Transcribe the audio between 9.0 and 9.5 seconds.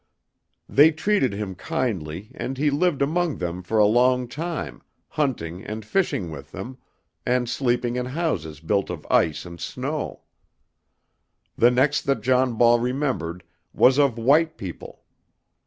ice